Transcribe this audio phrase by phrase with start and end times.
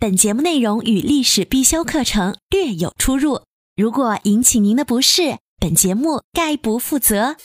[0.00, 3.42] 本节目内容与历史必修课程略有出入，
[3.76, 7.36] 如果引起您的不适，本节目概不负责。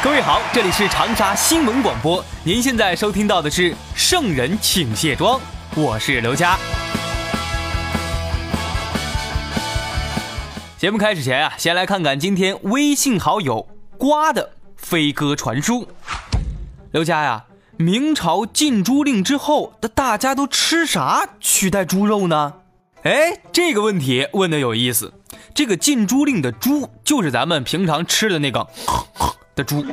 [0.00, 5.40] 各位好，这里是长沙新闻广播，您现在收听到的是《圣人请卸妆》，
[5.74, 6.56] 我是刘佳。
[10.78, 13.66] 节目开始前啊，先来看看今天微信好友
[13.98, 15.88] 瓜的飞鸽传书。
[16.92, 17.44] 刘佳呀，
[17.76, 22.54] 明朝禁猪令之后，的大家都吃啥取代猪肉呢？
[23.02, 25.12] 哎，这个问题问的有意思。
[25.52, 28.66] 这个禁猪令的“猪”就是咱们平常吃的那个
[29.56, 29.84] 的猪，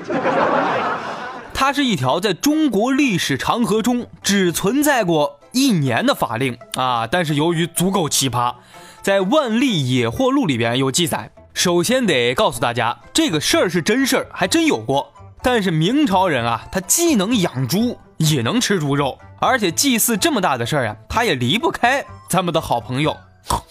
[1.53, 8.53] 它是一条在中国历史长河中只存在过一年的法令啊，但是由于足够奇葩。
[9.01, 11.31] 在《万历野货录》里边有记载。
[11.55, 15.11] 首先得告诉大家，这个事儿是真事儿，还真有过。
[15.41, 23.15] 但是明朝人啊，他既能养猪，也能吃猪肉，而且祭祀这么大的事儿啊，他也离不开咱们的好朋友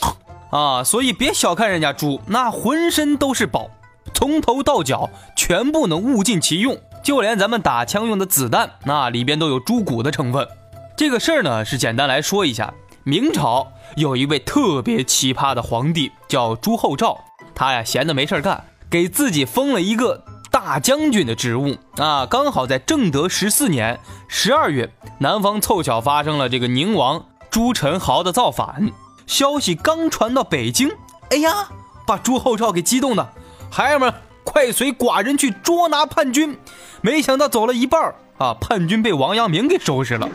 [0.50, 0.82] 啊。
[0.82, 3.68] 所以别小看人家猪，那浑身都是宝，
[4.14, 10.48] 从头到脚全部能物尽其用，就连咱们打枪用的子弹，那里边都有猪骨的成分。
[10.96, 12.72] 这个事儿呢，是简单来说一下。
[13.06, 17.22] 明朝有一位特别奇葩的皇帝，叫朱厚照。
[17.54, 22.26] 他呀闲的没事干，给自己封了一个大将军的职务啊。
[22.26, 28.90] 刚好在正德十四年十二月，南方凑巧发生了这个宁王朱宸濠的造反，
[29.26, 30.90] 消息刚传到北京，
[31.30, 31.68] 哎呀，
[32.06, 33.28] 把朱厚照给激动的，
[33.70, 34.12] 孩儿们
[34.42, 36.58] 快随寡人去捉拿叛军。
[37.00, 40.28] 没想到走了一半啊，叛军被王阳明给收拾了。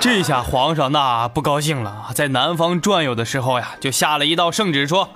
[0.00, 5.08] 这下皇上那不高兴了，在南方转悠的时候呀，就下了一道圣旨，说：“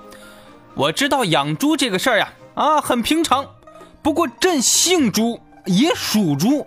[0.74, 3.46] 我知道养猪这个事儿呀，啊很平常，
[4.02, 6.66] 不过朕姓猪，也属猪，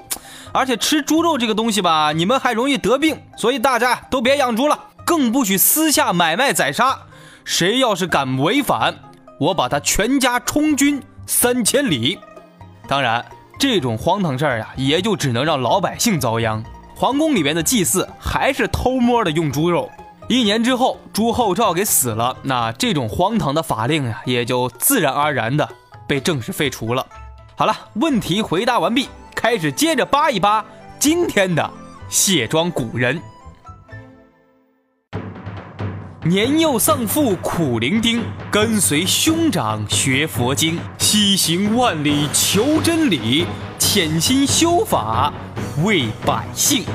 [0.52, 7.00] 而且吃猪肉这个东西吧，你们还容易得病，所以大家都别养猪了，更不许私下买卖宰杀。
[7.44, 8.96] 谁要是敢违反，
[9.40, 12.20] 我把他全家充军三千里。
[12.88, 13.26] 当然。”
[13.62, 16.64] 这种荒唐事儿呀，也就只能让老百姓遭殃。
[16.96, 19.88] 皇宫里边的祭祀还是偷摸的用猪肉。
[20.32, 25.68] 一年之后，朱厚照给死了，那这种荒唐的法令呀，也就自然而然的
[26.08, 27.06] 被正式废除了。
[27.58, 30.64] 好了，问题回答完毕，开始接着扒一扒
[30.98, 31.70] 今天的
[32.08, 33.22] 卸妆古人。
[36.24, 43.46] 年幼丧父苦伶仃，跟随兄长学佛经，西行万里求真理，
[43.78, 45.34] 潜心修法
[45.84, 46.86] 为百姓。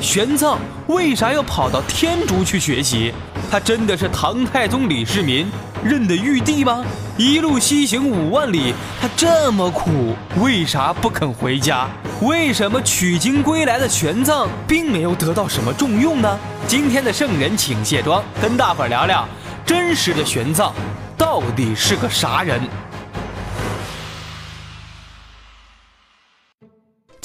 [0.00, 3.12] 玄奘为啥要跑到天竺去学习？
[3.50, 5.46] 他真的是唐太宗李世民
[5.82, 6.84] 认的玉帝吗？
[7.16, 11.88] 一路西行五万里，他这么苦，为啥不肯回家？
[12.22, 16.38] 为什么取经归来的玄奘并没有得到什么重用呢？
[16.66, 19.26] 今天的圣人请卸妆，跟大伙聊聊
[19.66, 20.70] 真实的玄奘
[21.16, 22.60] 到底是个啥人。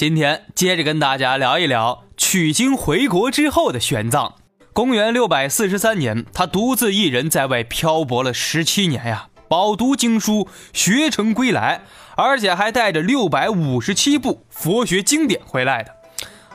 [0.04, 4.34] 今天接着跟大家聊一聊取经回国之后的玄奘。
[4.74, 9.30] 公元六百四十三年，他独自一人在外漂泊了十七年呀。
[9.48, 11.84] 饱读经书，学成归来，
[12.18, 15.96] 而且还带着六百五十七部佛学经典回来的。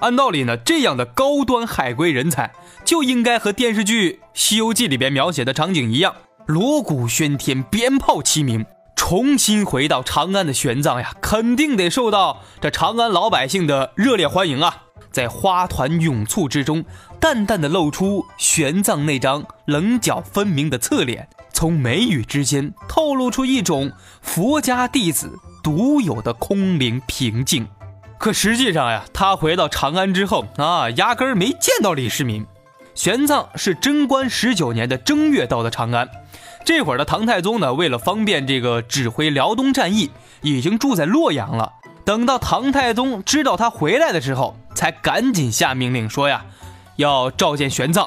[0.00, 2.52] 按道理呢，这样的高端海归人才
[2.84, 8.66] 就应该和电视剧《西游记》里边描写的场景一样，锣鼓喧天，鞭炮齐鸣。
[8.98, 14.82] 重新回到长安的玄奘呀，肯定得受到这长安老百姓的热烈欢迎啊！
[15.12, 16.84] 在花团涌簇之中，
[17.20, 21.28] 淡淡的露出玄奘那张棱角分明的侧脸。
[21.52, 27.68] 从眉宇之间透露出一种佛家弟子独有的空灵平静，
[28.18, 32.44] 可实际上呀，他回到长安之后啊，压根儿没见到李世民。
[32.96, 36.08] 玄奘是贞观十九年的正月到的长安，
[36.68, 40.10] 这会儿的唐太宗呢，为了方便这个指挥辽东战役，
[40.42, 41.72] 已经住在洛阳了。
[42.04, 46.44] 等到唐太宗知道他回来的时候，才赶紧下命令说呀，
[46.96, 48.06] 要召见玄奘。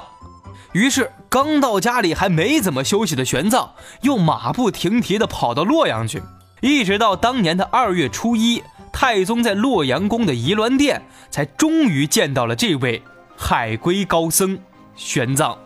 [0.74, 3.70] 于是，刚到家里还没怎么休息的玄奘，
[4.02, 6.22] 又马不停蹄地跑到洛阳去。
[6.60, 8.62] 一直到当年的二月初一，
[8.94, 13.02] 太宗在洛阳宫的仪鸾殿，才终于见到了这位
[13.36, 14.60] 海归高僧
[14.96, 15.58] 玄奘。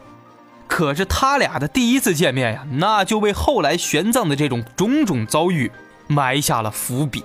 [0.67, 5.71] 可是他俩的第一次见面呀，那就为后来玄奘的这种种种遭遇
[6.07, 7.23] 埋下了伏笔。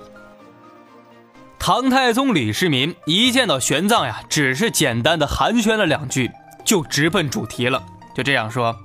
[1.59, 6.31] 唐太宗李世民一见到玄奘呀，只是简单的寒暄了两句，
[6.63, 7.83] 就直奔主题了，
[8.15, 8.75] 就这样说：“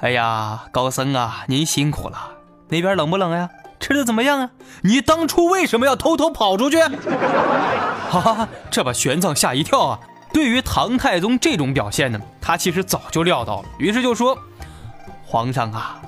[0.00, 2.32] 哎呀，高僧啊，您辛苦了，
[2.68, 3.50] 那边冷不冷呀？
[3.80, 4.50] 吃的怎么样啊？
[4.82, 6.78] 你当初为什么要偷偷跑出去？”
[8.10, 10.00] 哈哈，这把玄奘吓一跳啊！
[10.32, 14.38] 对于唐太宗这种表现呢，他其实早就料到了，于是就说
[15.26, 16.00] ：“皇上啊，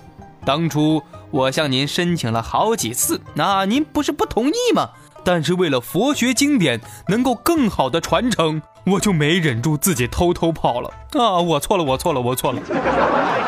[0.44, 4.90] 当初我向您申请了好几次，那您不是不同意吗？
[5.24, 11.38] 但是为了佛学经典能够更好的传承，我就没忍住自己偷偷跑了啊！
[11.38, 12.60] 我错了，我错了，我错了。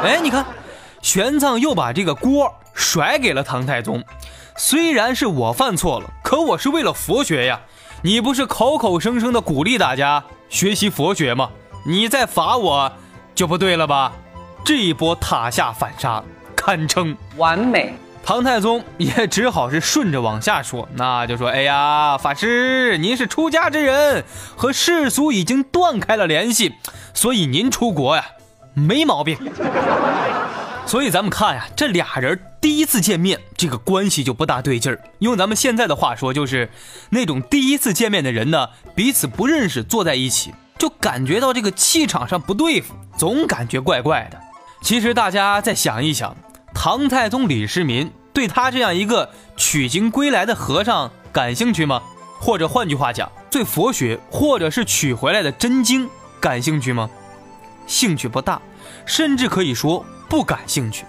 [0.05, 0.45] 哎，你看，
[1.03, 4.05] 玄奘又把这个锅甩给了唐太宗。
[4.57, 7.61] 虽然是我犯错了，可我是为了佛学呀。
[8.03, 11.51] 你不是口口声声的鼓励大家？”学习佛学吗？
[11.87, 12.93] 你再罚我，
[13.35, 14.13] 就不对了吧？
[14.65, 16.23] 这一波塔下反杀，
[16.57, 17.95] 堪称完美。
[18.25, 24.25] 唐太宗也只好是顺着往下说，那就说：哎呀，法师，您是出家之人，
[24.57, 26.73] 和世俗已经断开了联系，
[27.13, 28.25] 所以您出国呀，
[28.73, 29.37] 没毛病。
[30.87, 34.99] 所以咱们看呀，这俩人第一次见面，这个关系就不大对劲儿。
[35.19, 36.71] 用咱们现在的话说，就是
[37.11, 44.41] 那种第一次见面的人呢，彼此不认识，坐在一起就感觉到这个气场上不对付，总感觉怪怪的。
[44.81, 46.35] 其实大家再想一想，
[46.75, 49.29] 唐太宗李世民对他这样一个
[49.59, 52.01] 取经归来的和尚感兴趣吗？
[52.41, 56.09] 或者换句话讲，对佛学或者是取回来的真经
[56.41, 57.11] 感兴趣吗？
[57.87, 58.59] 兴趣不大，
[59.05, 60.03] 甚至可以说。
[60.27, 61.05] 不感兴趣，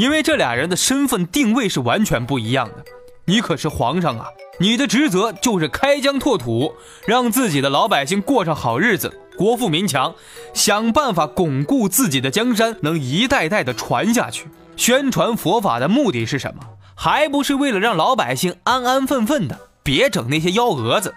[0.00, 2.82] 因为这俩人的身份定位是完全不一样的。
[3.26, 6.72] 你可是皇上啊，你的职责就是开疆拓土，
[7.04, 10.14] 让自己的老百姓过上好日子，国富民强，
[10.54, 14.48] 想办法巩固自己的江山，能一代代的传下去。
[14.74, 16.62] 宣传佛法的目的是什么？
[16.94, 21.14] 还不是为了让老百姓安安分分的，别整那些幺蛾子。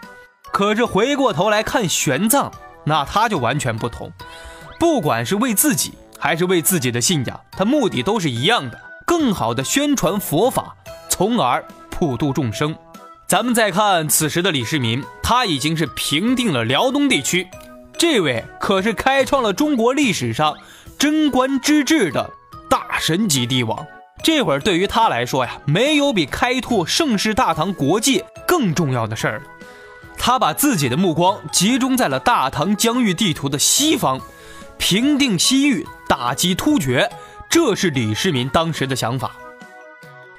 [0.52, 2.52] 可是回过头来看玄奘，
[2.84, 4.12] 那他就完全不同，
[4.78, 5.94] 不管是为自己。
[6.24, 10.74] 还是为自己的信仰，他目的都是一样的，更好的宣传佛法，
[11.10, 12.74] 从而普度众生。
[13.28, 17.50] 咱们再看此时的李世民，他已经是平定了辽东地区，
[17.98, 20.56] 这位可是开创了中国历史上
[20.98, 22.30] 贞观之治的
[22.70, 23.86] 大神级帝王。
[24.24, 29.44] 这会儿对于他来说呀，没有比开拓盛世大唐国界更重要的事儿了。
[30.18, 34.22] 他把自己的目光集中在了大唐疆域地图的西方。
[34.80, 35.86] 平定西域，
[36.16, 37.10] 打击突厥，
[37.50, 39.32] 这是李世民当时的想法。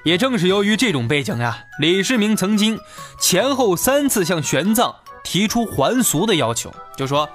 [0.05, 2.79] 也正是由于这种背景呀，李世民曾经
[3.19, 7.27] 前后三次向玄奘提出还俗的要求，就说：“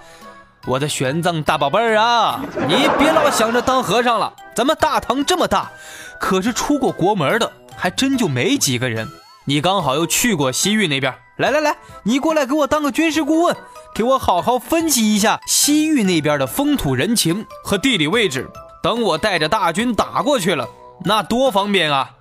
[0.64, 4.32] 我的玄奘大宝贝儿啊，你别老想着当和尚了。
[4.54, 5.70] 咱们大唐这么大，
[6.18, 9.06] 可是出过国门的还真就没几个人。
[9.44, 13.56] 你刚好又去过西域那边，来来来，你过来给我当个军事顾问。”
[13.92, 18.48] 给我好好分析一下西域那边的风土人情和地理位置，
[18.80, 20.68] 等我带着大军打过去了，
[21.04, 22.12] 那多方便啊！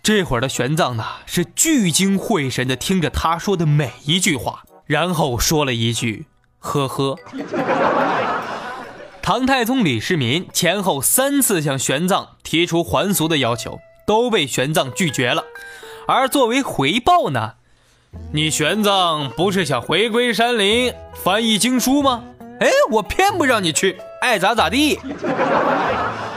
[0.00, 6.26] 这会儿的玄奘呢，是聚精会神地听着他说的每一句话，然后说了一句
[6.60, 7.18] ：“呵呵。”
[9.20, 15.44] 唐太宗李世民前后三次向玄奘提出还俗的要求，都被玄奘拒绝了，
[16.06, 17.54] 而作为回报呢？
[18.32, 22.22] 你玄奘不是想回归山林翻译经书吗？
[22.60, 24.98] 哎，我偏不让你去，爱咋咋地。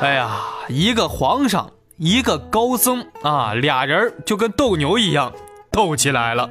[0.02, 0.30] 哎呀，
[0.68, 5.32] 一个皇上，一个高僧啊，俩人就跟斗牛一样，
[5.72, 6.50] 斗起来了。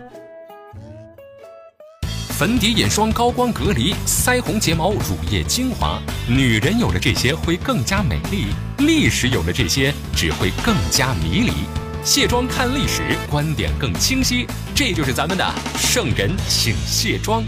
[2.30, 8.46] 粉底、眼霜、高光、隔离、腮红、睫毛、乳液、精华，女人有了这些会更加美丽，
[8.78, 11.52] 历史有了这些只会更加迷离。
[12.04, 14.46] 卸妆看历史，观点更清晰。
[14.74, 15.44] 这就是咱们的
[15.76, 17.44] 圣人，请卸妆。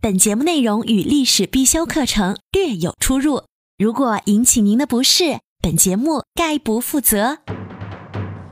[0.00, 3.42] 本节目内容与历史必修课程略有出入，
[3.76, 7.38] 如果引起您的不适，本节目概不负责。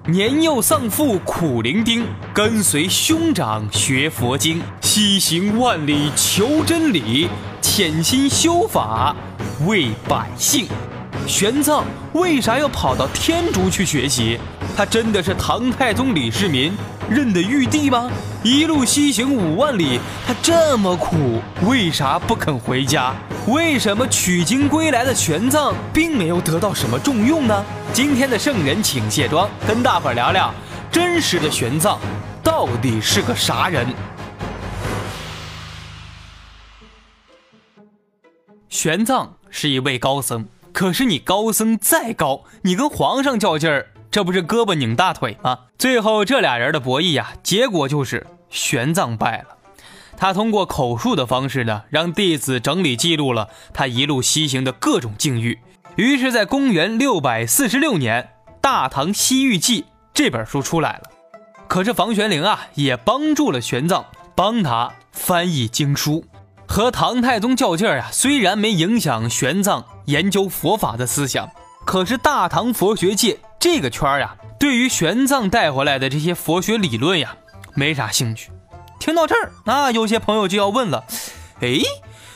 [0.08, 7.28] 年幼丧父苦伶仃，跟随兄长学佛经，西行万里求真理，
[7.60, 9.16] 潜心修法
[9.66, 10.68] 为百姓。
[11.26, 14.38] 玄奘为啥要跑到天竺去学习？
[14.76, 16.72] 他真的是唐太宗李世民
[17.10, 18.08] 认的玉帝吗？
[18.44, 23.12] 一路西行五万里，他这么苦，为啥不肯回家？
[23.48, 27.64] 为什么取经归来的玄奘并没有得到什么重用呢？
[27.92, 30.54] 今天的圣人请卸妆，跟大伙儿聊聊
[30.92, 31.98] 真实的玄奘
[32.42, 33.86] 到底是个啥人？
[38.68, 45.60] 玄奘是一位高僧，可是你高僧再高，你跟皇上较劲儿，这不是胳膊拧大腿吗？
[45.78, 49.56] 最后这俩人的博弈呀，结果就是玄奘败了。
[50.18, 55.58] 他通过口述的方式呢，让弟子整理记录了他一路西行的各种境遇。
[55.94, 58.28] 于是，在公元六百四十六年，
[58.60, 59.80] 《大唐西域记》
[60.12, 61.04] 这本书出来了。
[61.68, 64.04] 可是房玄龄啊，也帮助了玄奘，
[64.34, 66.26] 帮他翻译经书，
[66.66, 68.08] 和唐太宗较劲儿啊。
[68.12, 71.50] 虽然没影响玄奘研究佛法的思想，
[71.84, 77.36] 可是大唐佛学界这个圈儿呀，对于玄奘带回来的这些佛学理论呀，
[77.74, 78.50] 没啥兴趣。
[78.98, 81.04] 听到这儿，那有些朋友就要问了：
[81.60, 81.80] 哎，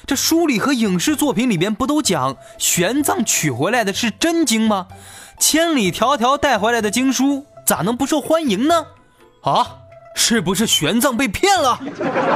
[0.07, 4.89] 这书里和影视作品里边不都讲玄奘取回来的是真经吗？
[5.39, 8.87] 千里迢迢带回来的经书咋能不受欢迎呢？
[9.43, 9.79] 啊，
[10.15, 11.81] 是不是玄奘被骗了？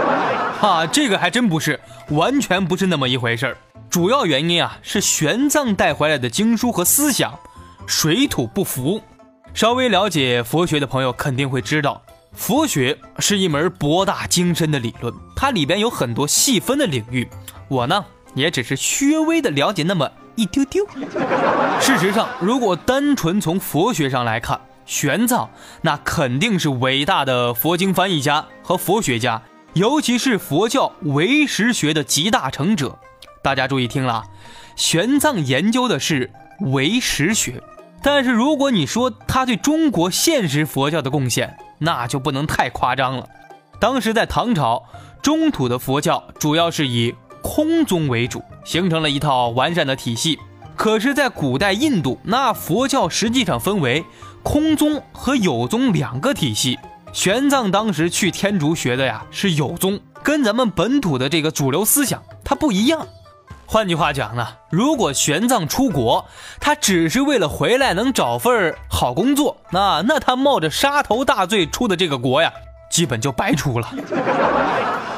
[0.60, 1.78] 啊，这个还真不是，
[2.08, 3.56] 完全不是那么一回事儿。
[3.90, 7.38] 主要原因啊，是玄奘带回来的经书和思想
[7.86, 9.02] 水土不服。
[9.52, 12.02] 稍微了解佛学的朋友肯定会知道。
[12.32, 17.28] 佛学是一门博大精深的理论，它里边有很多细分的领域。
[17.68, 18.04] 我呢，
[18.34, 18.74] 也只是
[19.06, 20.84] 略微的了解那么一丢丢。
[21.80, 25.48] 事实上，如果单纯从佛学上来看，玄奘
[25.82, 32.98] 那肯定是伟大的佛经翻译家和佛学家，尤其是佛教唯识学的集大成者。
[33.42, 34.24] 大家注意听了，
[34.76, 37.62] 玄奘研究的是唯识学，
[38.02, 43.28] 但是如果你说他对中国现实佛教的贡献，那就不能太夸张了。
[43.80, 44.84] 当时在唐朝，
[45.22, 50.38] 中土的佛教主要是以空宗为主，形成了一套完善的体系。
[50.76, 54.04] 可是，在古代印度，那佛教实际上分为
[54.44, 56.78] 空宗和有宗两个体系。
[57.12, 63.06] 玄奘当时去天竺学的呀是有宗，跟咱们本土的这个主流思想它不一样。
[63.66, 66.26] 换句话讲呢，如果玄奘出国，
[66.60, 72.52] 他只是为了回来能找份好工作，那那他冒着杀头大罪出的这个国呀，
[72.94, 73.92] 基本就白出了。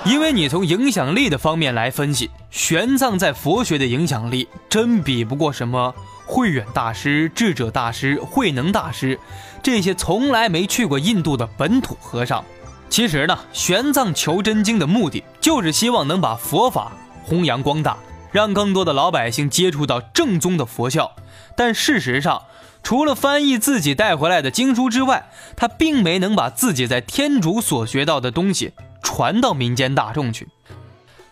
[0.06, 9.20] 因为你从影响力的方面来分析，玄奘在佛学的影响力真比不过什么慧远大师、智者大师、慧能大师
[9.62, 12.42] 这些从来没去过印度的本土和尚。
[12.88, 16.92] 其实呢，玄奘求真经的目的就是希望能把佛法
[17.24, 17.98] 弘扬光大。
[18.32, 21.10] 让更多的老百姓接触到正宗的佛教，
[21.56, 22.42] 但事实上，
[22.86, 30.46] 除了翻译自己带回来的经书之外，他并没能把自己在天竺所学到的东西传到民间大众去。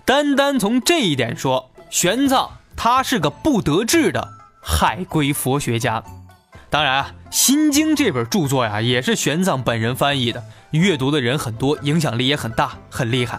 [0.04, 4.30] 单单从这一点说，玄奘他是个不得志的
[4.60, 6.02] 海归佛学家。
[6.70, 10.42] 当然啊，《心经》这本著作呀，也是玄奘本人翻译的，
[10.72, 13.38] 阅读的人很多，影响力也很大，很厉害。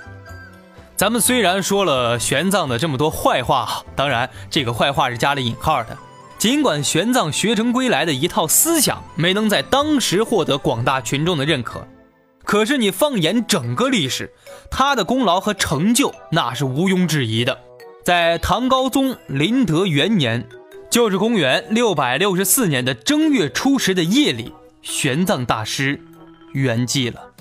[0.95, 5.97] 咱们虽然说了玄奘的这么多坏话，当然这个坏话是加了引号的。
[6.45, 11.87] 尽管玄奘学成归来的一套思想没能在当时获得广大群众的认可，
[12.43, 14.31] 可是你放眼整个历史，
[14.69, 17.57] 他的功劳和成就那是毋庸置疑的。
[18.03, 20.47] 在唐高宗麟德元年，
[20.91, 25.99] 就是公元六百六十四年的正月初十的夜里，玄奘大师
[26.53, 27.31] 圆寂了。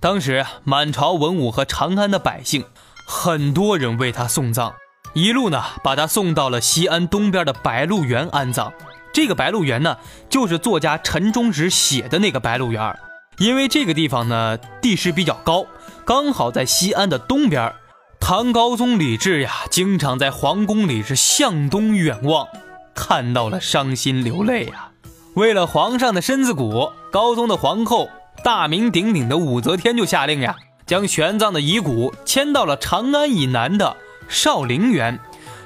[0.00, 2.66] 当时满朝文武和长安的百姓，
[3.06, 4.74] 很多人为他送葬，
[5.14, 8.72] 一路呢把他送到了西安东边的白鹿原安葬。
[9.12, 9.96] 这个白鹿原呢，
[10.28, 12.98] 就是作家陈忠实写的那个白鹿原。
[13.38, 15.66] 因为这个地方呢地势比较高，
[16.04, 17.72] 刚好在西安的东边。
[18.20, 22.48] 唐高宗李治呀，经常在皇宫里是向东远望，
[22.94, 24.90] 看到了伤心流泪呀。
[25.34, 28.10] 为了皇上的身子骨，高宗的皇后。
[28.44, 30.54] 大名鼎鼎的武则天就下令呀，
[30.86, 33.96] 将玄奘的遗骨迁到了长安以南的
[34.28, 35.18] 少陵园，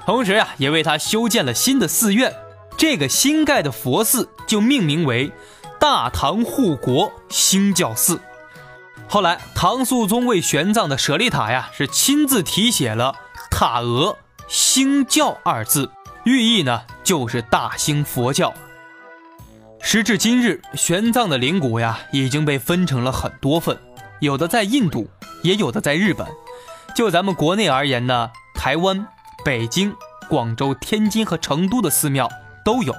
[0.06, 2.34] 同时啊，也为他修建了新的寺院。
[2.78, 5.30] 这个新盖的佛寺就命名为
[5.78, 8.20] 大唐护国兴教寺。
[9.08, 13.14] 后来，唐肃宗为玄奘的舍利塔呀，是亲自题写了
[13.50, 14.16] 塔额
[14.48, 15.90] “兴教”二字，
[16.24, 18.54] 寓意呢就是大兴佛教。
[19.80, 23.76] 时至今日，玄奘的灵骨呀已经被分成了很多份，
[24.20, 25.10] 有的在印度，
[25.42, 26.26] 也有的在日本。
[26.94, 28.30] 就咱们国内而言呢，
[28.62, 29.04] 台湾、
[29.44, 29.92] 北京、
[30.28, 32.30] 广州、天津和成都的寺庙
[32.64, 32.94] 都有。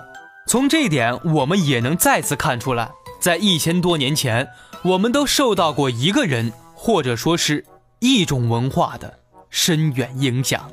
[0.46, 2.91] 从这一点，我们也能再次看出来，
[3.22, 4.50] 在一千多年前，
[4.82, 7.63] 我们都受到过一个人或者说是
[8.00, 10.70] 一种文化的深远影响。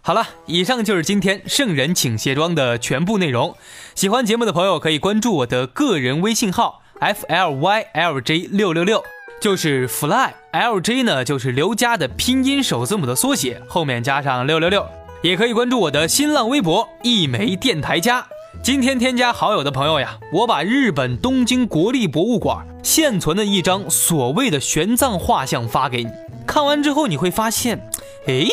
[0.00, 3.56] 好了，以上就是今天圣人请卸妆的全部内容。
[3.96, 9.02] 喜欢节目的朋友可以关注我的个人微信号 f l y l j 六六六，
[9.40, 14.84] 就是 fly l j 呢，就是刘佳的拼音首字母的缩写，后面加上六六六。
[15.22, 18.26] 也可以关注我的新浪微博一枚电台家。
[18.62, 26.10] 今天添加好友的朋友呀，我把日本东京国立博物馆现存的一张所谓的玄奘画像发给你，
[26.46, 27.78] 看完之后你会发现，
[28.26, 28.46] 哎。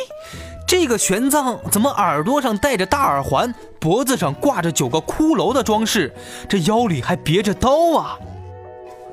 [0.67, 6.11] 这个玄奘怎么耳朵上戴着大耳环，脖子上挂着九个骷髅的装饰，
[6.49, 8.17] 这腰里还别着刀啊？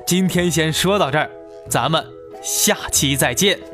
[0.03, 1.29] 今天先说到这儿，
[1.69, 2.03] 咱们
[2.43, 3.72] 下期再见。